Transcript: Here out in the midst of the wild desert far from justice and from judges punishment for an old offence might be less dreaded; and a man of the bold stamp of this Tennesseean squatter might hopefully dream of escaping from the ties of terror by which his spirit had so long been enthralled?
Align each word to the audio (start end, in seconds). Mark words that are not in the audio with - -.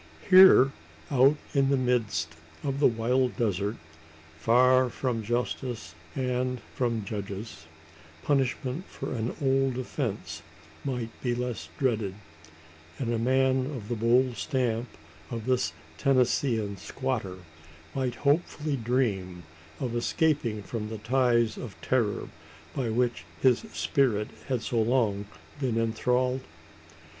Here 0.31 0.71
out 1.11 1.35
in 1.53 1.69
the 1.69 1.77
midst 1.77 2.29
of 2.63 2.79
the 2.79 2.87
wild 2.87 3.37
desert 3.37 3.75
far 4.39 4.89
from 4.89 5.21
justice 5.21 5.93
and 6.15 6.59
from 6.73 7.05
judges 7.05 7.67
punishment 8.23 8.85
for 8.85 9.13
an 9.13 9.35
old 9.39 9.77
offence 9.77 10.41
might 10.83 11.11
be 11.21 11.35
less 11.35 11.69
dreaded; 11.77 12.15
and 12.97 13.13
a 13.13 13.19
man 13.19 13.67
of 13.67 13.89
the 13.89 13.95
bold 13.95 14.37
stamp 14.37 14.87
of 15.29 15.45
this 15.45 15.71
Tennesseean 15.99 16.77
squatter 16.77 17.37
might 17.93 18.15
hopefully 18.25 18.77
dream 18.77 19.43
of 19.79 19.95
escaping 19.95 20.63
from 20.63 20.89
the 20.89 20.97
ties 20.97 21.57
of 21.57 21.79
terror 21.79 22.27
by 22.75 22.89
which 22.89 23.23
his 23.39 23.59
spirit 23.71 24.29
had 24.47 24.63
so 24.63 24.81
long 24.81 25.25
been 25.59 25.77
enthralled? 25.79 26.41